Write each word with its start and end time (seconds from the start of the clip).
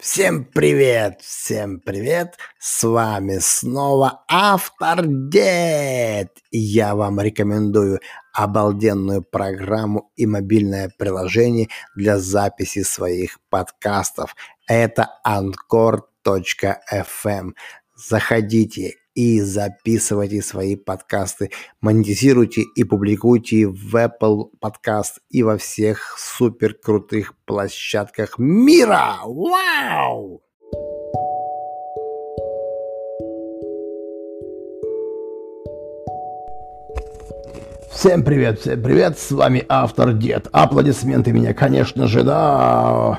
Всем 0.00 0.44
привет, 0.44 1.22
всем 1.22 1.80
привет, 1.80 2.36
с 2.60 2.84
вами 2.84 3.38
снова 3.40 4.22
Автор 4.28 5.04
Дед. 5.04 6.38
Я 6.52 6.94
вам 6.94 7.20
рекомендую 7.20 7.98
обалденную 8.32 9.24
программу 9.24 10.12
и 10.14 10.24
мобильное 10.24 10.88
приложение 10.96 11.66
для 11.96 12.16
записи 12.18 12.84
своих 12.84 13.40
подкастов. 13.50 14.36
Это 14.68 15.08
Anchor.fm. 15.26 15.94
Заходите 17.96 18.94
и 19.18 19.40
записывайте 19.40 20.40
свои 20.42 20.76
подкасты, 20.76 21.50
монетизируйте 21.80 22.62
и 22.76 22.84
публикуйте 22.84 23.66
в 23.66 23.96
Apple 23.96 24.50
Podcast 24.62 25.14
и 25.28 25.42
во 25.42 25.58
всех 25.58 26.16
супер 26.16 26.74
крутых 26.74 27.34
площадках 27.44 28.38
мира. 28.38 29.16
Вау! 29.24 30.40
Всем 37.90 38.22
привет, 38.22 38.60
всем 38.60 38.80
привет, 38.80 39.18
с 39.18 39.32
вами 39.32 39.64
автор 39.68 40.12
Дед. 40.12 40.46
Аплодисменты 40.52 41.32
меня, 41.32 41.54
конечно 41.54 42.06
же, 42.06 42.22
да. 42.22 43.18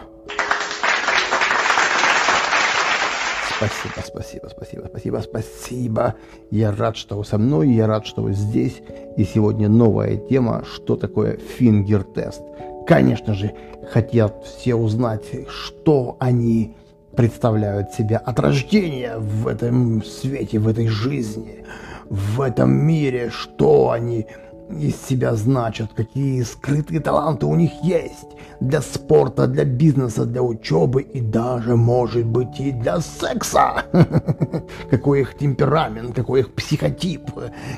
Спасибо, 3.59 4.05
спасибо, 4.07 4.47
спасибо, 4.47 4.87
спасибо, 4.87 5.17
спасибо. 5.17 6.15
Я 6.49 6.71
рад, 6.71 6.95
что 6.95 7.17
вы 7.17 7.25
со 7.25 7.37
мной, 7.37 7.69
я 7.69 7.87
рад, 7.87 8.05
что 8.05 8.21
вы 8.21 8.31
здесь. 8.31 8.81
И 9.17 9.25
сегодня 9.25 9.67
новая 9.67 10.15
тема, 10.15 10.63
что 10.63 10.95
такое 10.95 11.35
фингер-тест. 11.35 12.41
Конечно 12.87 13.33
же, 13.33 13.53
хотят 13.91 14.45
все 14.45 14.75
узнать, 14.75 15.25
что 15.49 16.15
они 16.21 16.77
представляют 17.17 17.91
себя 17.91 18.19
от 18.19 18.39
рождения 18.39 19.17
в 19.17 19.45
этом 19.45 20.05
свете, 20.05 20.57
в 20.57 20.69
этой 20.69 20.87
жизни, 20.87 21.65
в 22.09 22.39
этом 22.39 22.71
мире, 22.71 23.29
что 23.29 23.91
они 23.91 24.25
из 24.69 24.95
себя 25.01 25.35
значат, 25.35 25.91
какие 25.95 26.41
скрытые 26.43 26.99
таланты 26.99 27.45
у 27.45 27.55
них 27.55 27.71
есть 27.83 28.27
для 28.59 28.81
спорта, 28.81 29.47
для 29.47 29.65
бизнеса, 29.65 30.25
для 30.25 30.43
учебы 30.43 31.01
и 31.01 31.21
даже, 31.21 31.75
может 31.75 32.25
быть, 32.25 32.59
и 32.59 32.71
для 32.71 32.99
секса. 32.99 33.83
Какой 34.89 35.21
их 35.21 35.37
темперамент, 35.37 36.15
какой 36.15 36.41
их 36.41 36.53
психотип, 36.53 37.31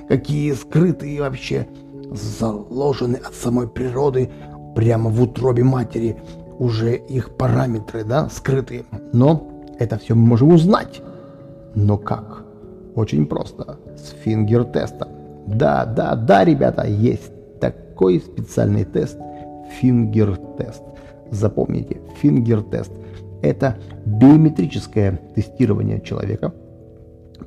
какие 0.07 0.53
скрытые 0.53 1.21
вообще 1.21 1.67
заложены 2.11 3.15
от 3.15 3.33
самой 3.35 3.67
природы 3.67 4.29
прямо 4.75 5.09
в 5.09 5.21
утробе 5.21 5.63
матери 5.63 6.17
уже 6.59 6.95
их 6.95 7.35
параметры, 7.37 8.03
да, 8.03 8.29
скрытые. 8.29 8.85
Но 9.13 9.47
это 9.79 9.97
все 9.97 10.15
мы 10.15 10.27
можем 10.27 10.53
узнать. 10.53 11.01
Но 11.75 11.97
как? 11.97 12.43
Очень 12.95 13.25
просто. 13.25 13.77
С 13.97 14.13
Finger-теста. 14.23 15.07
Да, 15.47 15.85
да, 15.85 16.15
да, 16.15 16.43
ребята, 16.43 16.85
есть 16.85 17.31
такой 17.59 18.19
специальный 18.19 18.85
тест 18.85 19.17
Finger-тест. 19.79 20.83
Запомните, 21.31 22.01
Finger-тест– 22.21 22.91
это 23.41 23.77
биометрическое 24.05 25.19
тестирование 25.35 26.01
человека 26.01 26.53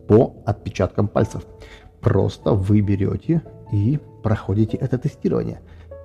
по 0.09 0.37
отпечаткам 0.45 1.09
пальцев. 1.09 1.45
Просто 2.01 2.53
вы 2.53 2.81
берете 2.81 3.43
и 3.73 3.99
проходите 4.23 4.77
это 4.77 4.99
тестирование. 4.99 5.61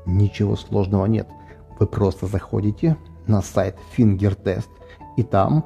Ничего 0.06 0.56
сложного 0.56 1.06
нет. 1.06 1.28
Вы 1.80 1.88
просто 1.88 2.28
заходите 2.28 2.98
на 3.28 3.42
сайт 3.42 3.76
FingerTest 3.98 4.68
и 5.18 5.24
там 5.24 5.66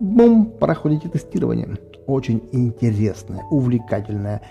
бум, 0.00 0.52
проходите 0.58 1.08
тестирование. 1.08 1.78
Очень 2.06 2.42
интересное, 2.52 3.44
увлекательное 3.50 4.42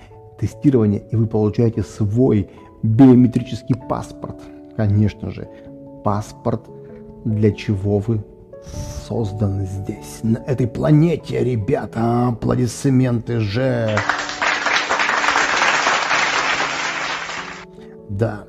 тестирование, 0.43 1.01
и 1.09 1.15
вы 1.15 1.25
получаете 1.25 1.83
свой 1.83 2.49
биометрический 2.81 3.75
паспорт. 3.75 4.41
Конечно 4.75 5.31
же, 5.31 5.47
паспорт, 6.03 6.65
для 7.23 7.53
чего 7.53 7.99
вы 7.99 8.25
созданы 9.07 9.65
здесь, 9.65 10.19
на 10.21 10.39
этой 10.39 10.67
планете, 10.67 11.41
ребята. 11.41 12.27
Аплодисменты 12.27 13.39
же. 13.39 13.97
Да, 18.09 18.43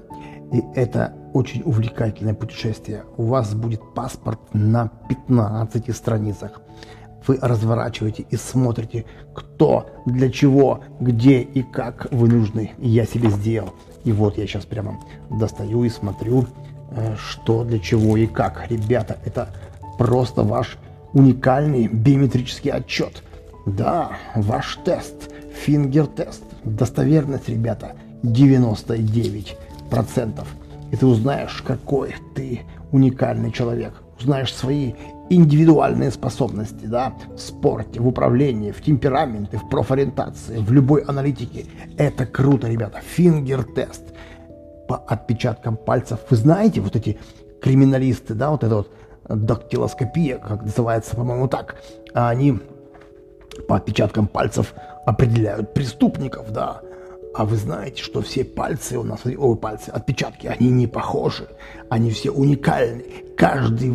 и 0.53 0.63
это 0.75 1.15
очень 1.33 1.63
увлекательное 1.65 2.35
путешествие. 2.35 3.05
У 3.17 3.27
вас 3.27 3.55
будет 3.55 3.95
паспорт 3.95 4.41
на 4.53 4.91
15 5.09 5.95
страницах 5.95 6.61
вы 7.27 7.39
разворачиваете 7.41 8.27
и 8.31 8.37
смотрите, 8.37 9.05
кто, 9.35 9.91
для 10.07 10.31
чего, 10.31 10.81
где 11.01 11.41
и 11.41 11.63
как 11.63 12.07
вы 12.11 12.29
нужны. 12.29 12.73
я 12.79 13.07
себе 13.07 13.31
сделал. 13.31 13.75
И 14.05 14.13
вот 14.13 14.39
я 14.39 14.47
сейчас 14.47 14.65
прямо 14.65 15.01
достаю 15.31 15.85
и 15.85 15.89
смотрю, 15.89 16.47
э, 16.91 17.17
что, 17.17 17.65
для 17.65 17.79
чего 17.79 18.17
и 18.17 18.27
как. 18.27 18.71
Ребята, 18.71 19.19
это 19.25 19.49
просто 19.99 20.43
ваш 20.43 20.79
уникальный 21.13 21.89
биометрический 21.89 22.71
отчет. 22.71 23.23
Да, 23.67 24.13
ваш 24.35 24.79
тест, 24.85 25.31
Finger-тест. 25.65 26.43
Достоверность, 26.65 27.49
ребята, 27.49 27.97
99%. 28.23 30.47
И 30.93 30.97
ты 30.97 31.07
узнаешь, 31.07 31.63
какой 31.67 32.15
ты 32.35 32.61
уникальный 32.93 33.51
человек. 33.51 34.04
Узнаешь 34.19 34.55
свои 34.55 34.95
индивидуальные 35.31 36.11
способности, 36.11 36.87
да, 36.87 37.15
в 37.35 37.39
спорте, 37.39 38.01
в 38.01 38.07
управлении, 38.07 38.71
в 38.71 38.83
темпераменте, 38.83 39.59
в 39.59 39.69
профориентации, 39.69 40.59
в 40.59 40.71
любой 40.71 41.03
аналитике. 41.03 41.67
Это 41.97 42.27
круто, 42.27 42.69
ребята. 42.69 43.01
Finger-тест 43.01 44.03
по 44.87 44.97
отпечаткам 44.97 45.77
пальцев. 45.77 46.21
Вы 46.31 46.37
знаете, 46.37 46.81
вот 46.81 46.95
эти 46.95 47.19
криминалисты, 47.61 48.35
да, 48.35 48.51
вот 48.51 48.63
это 48.63 48.77
вот 48.77 48.91
дактилоскопия, 49.29 50.39
как 50.39 50.63
называется, 50.63 51.17
по-моему, 51.17 51.49
так, 51.49 51.77
они 52.13 52.61
по 53.69 53.77
отпечаткам 53.77 54.27
пальцев 54.27 54.75
определяют 55.07 55.73
преступников, 55.75 56.53
да. 56.53 56.81
А 57.35 57.45
вы 57.45 57.57
знаете, 57.57 58.01
что 58.01 58.23
все 58.23 58.45
пальцы 58.45 58.97
у 58.97 59.03
нас, 59.03 59.23
о, 59.27 59.57
пальцы, 59.57 59.91
отпечатки, 59.91 60.47
они 60.47 60.71
не 60.71 60.87
похожи, 60.87 61.49
они 61.89 62.11
все 62.11 62.31
уникальны. 62.31 63.05
Каждый 63.37 63.93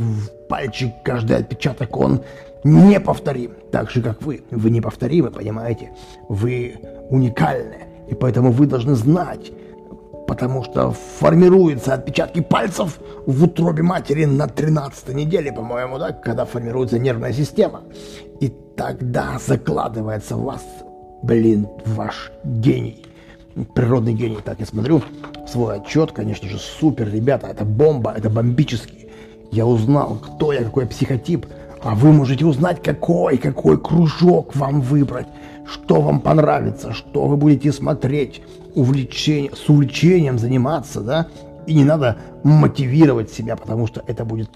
пальчик, 0.49 0.91
каждый 1.05 1.37
отпечаток, 1.37 1.95
он 1.95 2.21
неповторим. 2.65 3.53
Так 3.71 3.91
же, 3.91 4.01
как 4.01 4.21
вы. 4.23 4.43
Вы 4.51 4.69
неповторимы, 4.69 5.31
понимаете? 5.31 5.91
Вы 6.27 6.75
уникальны. 7.09 7.77
И 8.09 8.15
поэтому 8.15 8.51
вы 8.51 8.67
должны 8.67 8.95
знать, 8.95 9.53
потому 10.27 10.65
что 10.65 10.91
формируются 10.91 11.93
отпечатки 11.93 12.41
пальцев 12.41 12.99
в 13.25 13.45
утробе 13.45 13.83
матери 13.83 14.25
на 14.25 14.47
13 14.47 15.15
неделе, 15.15 15.53
по-моему, 15.53 15.97
да, 15.97 16.11
когда 16.11 16.43
формируется 16.43 16.99
нервная 16.99 17.31
система. 17.31 17.83
И 18.41 18.51
тогда 18.75 19.37
закладывается 19.39 20.35
в 20.35 20.43
вас, 20.43 20.65
блин, 21.23 21.69
ваш 21.85 22.33
гений 22.43 23.05
природный 23.65 24.13
гений. 24.13 24.37
Так, 24.43 24.59
я 24.59 24.65
смотрю 24.65 25.01
свой 25.47 25.77
отчет, 25.77 26.11
конечно 26.11 26.47
же, 26.47 26.57
супер, 26.57 27.09
ребята, 27.09 27.47
это 27.47 27.65
бомба, 27.65 28.13
это 28.15 28.29
бомбический. 28.29 29.07
Я 29.51 29.65
узнал, 29.65 30.17
кто 30.17 30.53
я, 30.53 30.63
какой 30.63 30.85
психотип, 30.85 31.45
а 31.81 31.95
вы 31.95 32.11
можете 32.11 32.45
узнать, 32.45 32.83
какой, 32.83 33.37
какой 33.37 33.79
кружок 33.79 34.55
вам 34.55 34.81
выбрать, 34.81 35.27
что 35.65 36.01
вам 36.01 36.19
понравится, 36.19 36.93
что 36.93 37.25
вы 37.25 37.37
будете 37.37 37.71
смотреть, 37.71 38.41
увлечение, 38.75 39.51
с 39.55 39.69
увлечением 39.69 40.37
заниматься, 40.37 41.01
да, 41.01 41.27
и 41.65 41.73
не 41.73 41.83
надо 41.83 42.17
мотивировать 42.43 43.31
себя, 43.31 43.55
потому 43.55 43.87
что 43.87 44.03
это 44.07 44.25
будет 44.25 44.49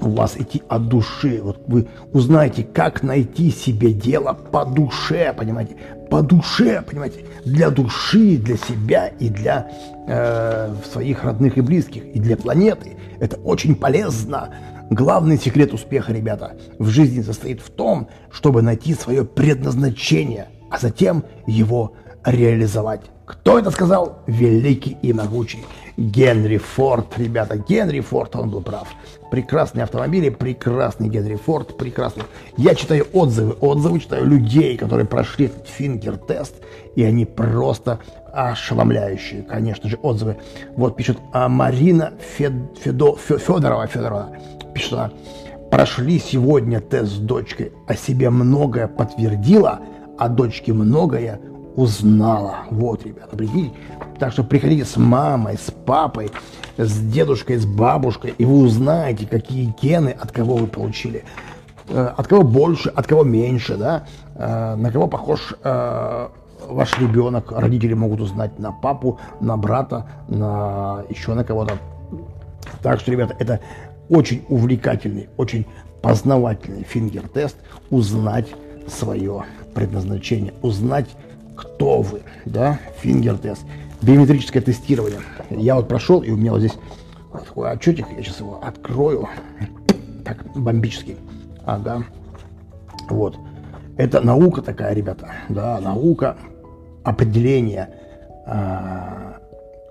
у 0.00 0.10
вас 0.10 0.36
идти 0.36 0.62
от 0.68 0.88
души. 0.88 1.40
Вот 1.42 1.60
вы 1.66 1.88
узнаете, 2.12 2.64
как 2.64 3.02
найти 3.02 3.50
себе 3.50 3.92
дело 3.92 4.32
по 4.32 4.64
душе, 4.64 5.34
понимаете, 5.36 5.76
по 6.10 6.22
душе, 6.22 6.82
понимаете, 6.82 7.24
для 7.44 7.70
души, 7.70 8.36
для 8.36 8.56
себя 8.56 9.08
и 9.08 9.28
для 9.28 9.70
э, 10.06 10.74
своих 10.90 11.24
родных 11.24 11.58
и 11.58 11.60
близких, 11.60 12.04
и 12.04 12.18
для 12.18 12.36
планеты. 12.36 12.96
Это 13.20 13.36
очень 13.38 13.74
полезно. 13.74 14.50
Главный 14.90 15.36
секрет 15.36 15.74
успеха, 15.74 16.12
ребята, 16.12 16.56
в 16.78 16.88
жизни 16.88 17.20
состоит 17.20 17.60
в 17.60 17.70
том, 17.70 18.08
чтобы 18.30 18.62
найти 18.62 18.94
свое 18.94 19.24
предназначение, 19.24 20.48
а 20.70 20.78
затем 20.78 21.24
его 21.46 21.92
реализовать. 22.24 23.02
Кто 23.28 23.58
это 23.58 23.70
сказал? 23.70 24.20
Великий 24.26 24.96
и 25.02 25.12
могучий 25.12 25.62
Генри 25.98 26.56
Форд, 26.56 27.18
ребята. 27.18 27.58
Генри 27.58 28.00
Форд, 28.00 28.34
он 28.36 28.48
был 28.48 28.62
прав. 28.62 28.88
Прекрасные 29.30 29.82
автомобили, 29.82 30.30
прекрасный 30.30 31.10
Генри 31.10 31.34
Форд, 31.34 31.76
прекрасный. 31.76 32.22
Я 32.56 32.74
читаю 32.74 33.06
отзывы, 33.12 33.52
отзывы 33.60 34.00
читаю 34.00 34.24
людей, 34.24 34.78
которые 34.78 35.06
прошли 35.06 35.52
фингер-тест, 35.66 36.54
и 36.96 37.02
они 37.02 37.26
просто 37.26 37.98
ошеломляющие, 38.32 39.42
конечно 39.42 39.90
же, 39.90 39.98
отзывы. 40.00 40.38
Вот 40.74 40.96
пишет 40.96 41.18
а 41.34 41.50
Марина 41.50 42.14
Фед, 42.36 42.52
Федо, 42.82 43.14
Федорова, 43.16 43.86
Федорова, 43.88 44.30
пишет 44.72 44.92
она, 44.94 45.10
прошли 45.70 46.18
сегодня 46.18 46.80
тест 46.80 47.12
с 47.12 47.18
дочкой, 47.18 47.72
о 47.86 47.94
себе 47.94 48.30
многое 48.30 48.88
подтвердила, 48.88 49.80
а 50.16 50.28
дочке 50.28 50.72
многое 50.72 51.40
узнала. 51.78 52.56
Вот, 52.70 53.06
ребята, 53.06 53.36
прикиньте. 53.36 53.72
Так 54.18 54.32
что 54.32 54.42
приходите 54.42 54.84
с 54.84 54.96
мамой, 54.96 55.56
с 55.56 55.70
папой, 55.70 56.30
с 56.76 56.98
дедушкой, 56.98 57.56
с 57.56 57.66
бабушкой, 57.66 58.34
и 58.36 58.44
вы 58.44 58.64
узнаете, 58.64 59.26
какие 59.26 59.72
гены 59.80 60.08
от 60.08 60.32
кого 60.32 60.56
вы 60.56 60.66
получили. 60.66 61.24
Э, 61.88 62.12
от 62.16 62.26
кого 62.26 62.42
больше, 62.42 62.88
от 62.88 63.06
кого 63.06 63.22
меньше, 63.22 63.76
да, 63.76 64.06
э, 64.34 64.74
на 64.74 64.90
кого 64.90 65.06
похож 65.06 65.54
э, 65.62 66.28
ваш 66.68 66.98
ребенок, 66.98 67.52
родители 67.52 67.94
могут 67.94 68.20
узнать 68.22 68.58
на 68.58 68.72
папу, 68.72 69.20
на 69.40 69.56
брата, 69.56 70.04
на 70.26 71.04
еще 71.08 71.34
на 71.34 71.44
кого-то. 71.44 71.74
Так 72.82 72.98
что, 72.98 73.12
ребята, 73.12 73.36
это 73.38 73.60
очень 74.08 74.44
увлекательный, 74.48 75.28
очень 75.36 75.64
познавательный 76.02 76.82
Finger-тест, 76.82 77.56
узнать 77.90 78.48
свое 78.88 79.44
предназначение, 79.74 80.54
узнать, 80.60 81.06
кто 81.58 82.02
вы, 82.02 82.22
да, 82.44 82.78
Finger-тест, 83.00 83.64
биометрическое 84.00 84.62
тестирование. 84.62 85.20
Я 85.50 85.74
вот 85.74 85.88
прошел, 85.88 86.22
и 86.22 86.30
у 86.30 86.36
меня 86.36 86.52
вот 86.52 86.60
здесь 86.60 86.76
такой 87.32 87.72
отчетик, 87.72 88.06
я 88.16 88.22
сейчас 88.22 88.38
его 88.38 88.60
открою, 88.62 89.28
так, 90.24 90.44
бомбический, 90.54 91.16
ага, 91.64 92.04
вот. 93.10 93.36
Это 93.96 94.20
наука 94.20 94.62
такая, 94.62 94.94
ребята, 94.94 95.32
да, 95.48 95.80
наука 95.80 96.36
определения 97.02 97.90
э, 98.46 99.32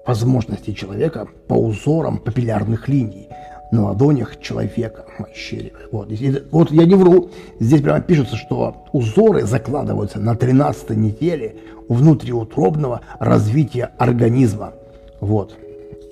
возможностей 0.06 0.74
человека 0.74 1.28
по 1.50 1.56
узорам 1.56 2.18
папиллярных 2.18 2.88
линий 2.88 3.28
на 3.72 3.86
ладонях 3.86 4.40
человека. 4.40 5.06
Вообще, 5.20 5.72
вот, 5.92 6.10
вот 6.52 6.72
я 6.72 6.86
не 6.86 6.96
вру, 6.96 7.30
здесь 7.60 7.82
прямо 7.82 8.02
пишется, 8.02 8.36
что 8.36 8.86
узоры 8.94 9.44
закладываются 9.44 10.20
на 10.20 10.36
13 10.36 10.92
неделе 10.92 11.56
внутриутробного 11.90 13.02
развития 13.20 13.92
организма. 13.98 14.74
Вот. 15.20 15.56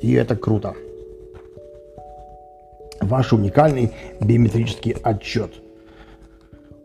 И 0.01 0.13
это 0.13 0.35
круто. 0.35 0.73
Ваш 3.01 3.33
уникальный 3.33 3.91
биометрический 4.19 4.91
отчет. 4.91 5.51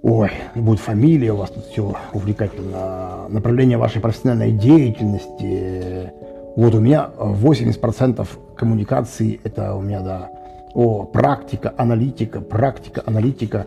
Ой, 0.03 0.31
будет 0.55 0.81
фамилия, 0.81 1.33
у 1.33 1.37
вас 1.37 1.51
тут 1.51 1.67
все 1.67 1.95
увлекательно. 2.13 3.27
Направление 3.29 3.77
вашей 3.77 4.01
профессиональной 4.01 4.51
деятельности. 4.51 6.13
Вот 6.57 6.75
у 6.75 6.81
меня 6.81 7.11
80% 7.19 8.27
коммуникации, 8.57 9.41
это 9.45 9.75
у 9.75 9.83
меня, 9.83 10.01
да, 10.01 10.31
о, 10.75 11.05
практика, 11.05 11.75
аналитика, 11.77 12.41
практика, 12.41 13.03
аналитика, 13.07 13.67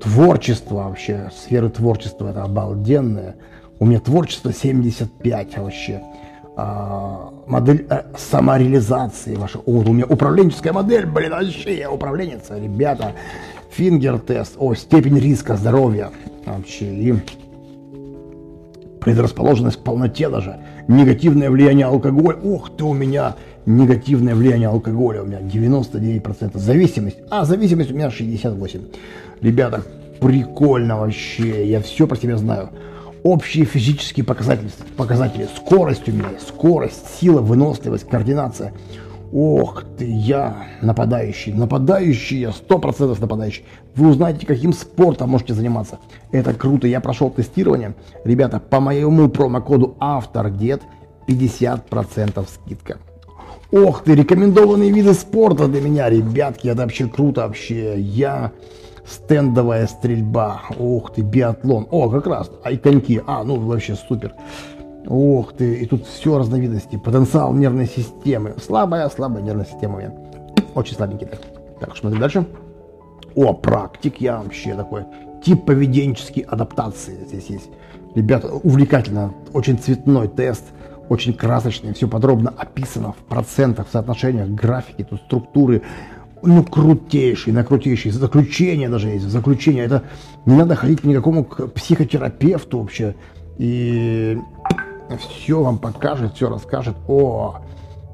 творчество 0.00 0.74
вообще, 0.76 1.30
сферы 1.34 1.70
творчества, 1.70 2.30
это 2.30 2.42
обалденное. 2.42 3.36
У 3.78 3.86
меня 3.86 4.00
творчество 4.00 4.52
75 4.52 5.58
вообще. 5.58 6.02
А, 6.54 7.32
модель 7.46 7.86
а, 7.88 8.06
самореализации 8.16 9.36
ваша. 9.36 9.58
О, 9.58 9.70
у 9.70 9.92
меня 9.92 10.04
управленческая 10.06 10.72
модель, 10.72 11.06
блин, 11.06 11.30
вообще 11.30 11.78
я 11.78 11.90
управленец, 11.90 12.50
ребята. 12.50 13.12
Фингер-тест, 13.70 14.56
о, 14.58 14.74
степень 14.74 15.18
риска 15.18 15.56
здоровья 15.56 16.10
вообще. 16.44 16.94
И 16.94 17.14
предрасположенность 19.04 19.78
к 19.78 19.80
полноте 19.80 20.28
даже. 20.28 20.58
Негативное 20.88 21.50
влияние 21.50 21.86
алкоголя. 21.86 22.36
Ух 22.42 22.70
ты, 22.76 22.84
у 22.84 22.92
меня 22.92 23.36
негативное 23.66 24.34
влияние 24.34 24.68
алкоголя. 24.68 25.22
У 25.22 25.26
меня 25.26 25.40
99%. 25.40 26.58
Зависимость. 26.58 27.18
А, 27.30 27.44
зависимость 27.44 27.90
у 27.90 27.94
меня 27.94 28.10
68. 28.10 28.80
Ребята, 29.40 29.82
прикольно 30.20 30.98
вообще. 30.98 31.68
Я 31.68 31.80
все 31.80 32.06
про 32.06 32.16
себя 32.16 32.36
знаю. 32.36 32.70
Общие 33.22 33.64
физические 33.64 34.24
показатели. 34.24 34.70
показатели. 34.96 35.48
Скорость 35.56 36.08
у 36.08 36.12
меня. 36.12 36.30
Скорость, 36.46 37.20
сила, 37.20 37.40
выносливость, 37.40 38.08
координация. 38.08 38.72
Ох 39.32 39.84
ты, 39.96 40.04
я 40.04 40.66
нападающий. 40.82 41.54
Нападающий 41.54 42.40
я, 42.40 42.52
сто 42.52 42.78
процентов 42.78 43.18
нападающий. 43.18 43.64
Вы 43.96 44.08
узнаете, 44.08 44.46
каким 44.46 44.74
спортом 44.74 45.30
можете 45.30 45.54
заниматься. 45.54 45.98
Это 46.32 46.52
круто. 46.52 46.86
Я 46.86 47.00
прошел 47.00 47.30
тестирование. 47.30 47.94
Ребята, 48.24 48.60
по 48.60 48.80
моему 48.80 49.28
промокоду 49.30 49.96
АВТОРДЕД 50.00 50.82
50% 51.26 52.46
скидка. 52.46 52.98
Ох 53.70 54.04
ты, 54.04 54.14
рекомендованные 54.14 54.90
виды 54.90 55.14
спорта 55.14 55.66
для 55.66 55.80
меня, 55.80 56.10
ребятки, 56.10 56.68
это 56.68 56.82
вообще 56.82 57.06
круто 57.06 57.42
вообще. 57.42 57.98
Я 57.98 58.52
стендовая 59.06 59.86
стрельба, 59.86 60.60
ох 60.78 61.14
ты, 61.14 61.22
биатлон, 61.22 61.88
о, 61.90 62.10
как 62.10 62.26
раз, 62.26 62.50
а 62.62 62.70
и 62.70 62.76
коньки, 62.76 63.22
а, 63.26 63.44
ну 63.44 63.56
вообще 63.56 63.94
супер. 63.94 64.34
Ох 65.06 65.52
ты, 65.54 65.74
и 65.74 65.86
тут 65.86 66.06
все 66.06 66.38
разновидности, 66.38 66.96
потенциал 66.96 67.52
нервной 67.52 67.86
системы, 67.86 68.54
слабая, 68.64 69.08
слабая 69.08 69.42
нервная 69.42 69.66
система 69.66 69.96
у 69.96 69.98
меня, 69.98 70.12
очень 70.74 70.94
слабенький 70.94 71.26
так. 71.26 71.40
Так, 71.80 71.96
смотрим 71.96 72.20
дальше. 72.20 72.46
О, 73.34 73.52
практик, 73.52 74.20
я 74.20 74.38
вообще 74.38 74.74
такой, 74.74 75.04
тип 75.44 75.64
поведенческой 75.64 76.42
адаптации 76.42 77.24
здесь 77.26 77.46
есть. 77.46 77.70
Ребята, 78.14 78.48
увлекательно, 78.52 79.32
очень 79.52 79.78
цветной 79.78 80.28
тест– 80.28 80.64
очень 81.12 81.34
красочный, 81.34 81.92
все 81.92 82.08
подробно 82.08 82.52
описано 82.56 83.12
в 83.12 83.16
процентах, 83.16 83.88
в 83.88 83.92
соотношениях, 83.92 84.48
графики, 84.48 85.04
тут 85.08 85.20
структуры, 85.20 85.82
ну, 86.42 86.64
крутейший, 86.64 87.52
на 87.52 87.64
крутейший, 87.64 88.10
заключение 88.10 88.88
даже 88.88 89.08
есть, 89.08 89.24
заключение, 89.28 89.84
это 89.84 90.04
не 90.46 90.56
надо 90.56 90.74
ходить 90.74 91.04
никакому 91.04 91.44
к 91.44 91.68
психотерапевту 91.68 92.78
вообще, 92.78 93.14
и 93.58 94.38
все 95.18 95.62
вам 95.62 95.78
покажет, 95.78 96.34
все 96.34 96.48
расскажет, 96.48 96.96
о, 97.08 97.60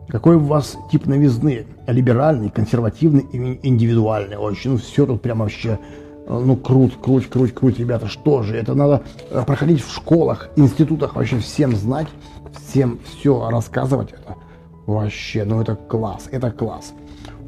какой 0.08 0.36
у 0.36 0.40
вас 0.40 0.76
тип 0.90 1.06
новизны, 1.06 1.66
либеральный, 1.86 2.50
консервативный 2.50 3.26
и 3.32 3.68
индивидуальный, 3.68 4.36
очень, 4.36 4.72
ну, 4.72 4.76
все 4.78 5.06
тут 5.06 5.22
прямо 5.22 5.42
вообще, 5.42 5.78
ну, 6.28 6.56
крут, 6.56 6.94
круть, 7.02 7.28
круть, 7.28 7.54
круть, 7.54 7.78
ребята, 7.78 8.06
что 8.06 8.42
же, 8.42 8.56
это 8.56 8.74
надо 8.74 9.02
э, 9.30 9.42
проходить 9.46 9.82
в 9.82 9.94
школах, 9.94 10.50
институтах, 10.56 11.16
вообще 11.16 11.38
всем 11.38 11.74
знать, 11.74 12.08
всем 12.66 12.98
все 13.04 13.48
рассказывать, 13.50 14.12
это 14.12 14.36
вообще, 14.86 15.44
ну 15.44 15.60
это 15.60 15.74
класс, 15.74 16.28
это 16.30 16.50
класс. 16.50 16.92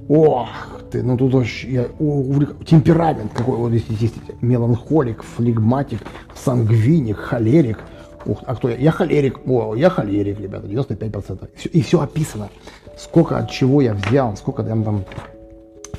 Ох 0.08 0.48
ты, 0.90 1.02
ну 1.02 1.16
тут 1.16 1.32
вообще, 1.32 1.70
я, 1.70 1.86
увлек... 1.98 2.64
темперамент 2.64 3.32
какой, 3.32 3.56
вот 3.56 3.70
здесь 3.70 3.84
есть, 4.00 4.14
меланхолик, 4.40 5.22
флегматик, 5.22 6.00
сангвиник, 6.34 7.16
холерик. 7.16 7.78
Ух, 8.26 8.42
а 8.46 8.54
кто 8.54 8.68
я? 8.68 8.76
Я 8.76 8.90
холерик, 8.90 9.40
о, 9.46 9.74
я 9.74 9.90
холерик, 9.90 10.40
ребята, 10.40 10.66
95%. 10.66 11.48
И 11.54 11.58
все, 11.58 11.68
и 11.70 11.82
все 11.82 12.00
описано. 12.00 12.50
Сколько 12.96 13.38
от 13.38 13.50
чего 13.50 13.80
я 13.80 13.94
взял, 13.94 14.36
сколько 14.36 14.62
там, 14.62 14.84
там 14.84 15.04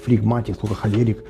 флегматик, 0.04 0.56
сколько 0.56 0.76
холерик. 0.76 1.24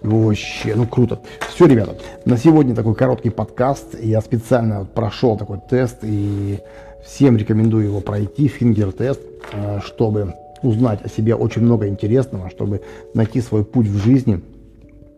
Вообще, 0.00 0.74
ну 0.74 0.86
круто. 0.86 1.20
Все, 1.48 1.66
ребята, 1.66 1.96
на 2.24 2.36
сегодня 2.36 2.74
такой 2.74 2.94
короткий 2.94 3.30
подкаст. 3.30 3.96
Я 4.02 4.20
специально 4.20 4.84
прошел 4.84 5.36
такой 5.36 5.60
тест 5.68 5.98
и 6.02 6.58
Всем 7.04 7.36
рекомендую 7.36 7.86
его 7.86 8.00
пройти, 8.00 8.46
фингер-тест, 8.46 9.20
э, 9.52 9.80
чтобы 9.84 10.34
узнать 10.62 11.02
о 11.02 11.08
себе 11.08 11.34
очень 11.34 11.62
много 11.62 11.88
интересного, 11.88 12.48
чтобы 12.48 12.82
найти 13.12 13.40
свой 13.40 13.64
путь 13.64 13.88
в 13.88 13.98
жизни, 13.98 14.40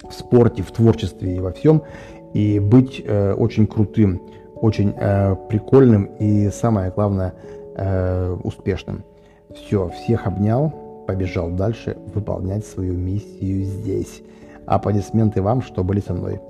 в 0.09 0.13
спорте, 0.15 0.63
в 0.63 0.73
творчестве 0.73 1.37
и 1.37 1.41
во 1.41 1.53
всем, 1.53 1.83
и 2.33 2.59
быть 2.59 3.03
э, 3.05 3.35
очень 3.35 3.67
крутым, 3.67 4.23
очень 4.57 4.95
э, 4.97 5.37
прикольным 5.49 6.05
и, 6.19 6.49
самое 6.51 6.91
главное, 6.91 7.35
э, 7.77 8.37
успешным. 8.43 9.05
Все, 9.55 9.89
всех 9.89 10.27
обнял, 10.27 10.73
побежал 11.07 11.51
дальше 11.51 11.97
выполнять 12.15 12.65
свою 12.67 12.95
миссию 12.95 13.65
здесь. 13.65 14.23
Аплодисменты 14.67 15.43
вам, 15.43 15.63
что 15.63 15.85
были 15.85 16.01
со 16.01 16.15
мной. 16.15 16.41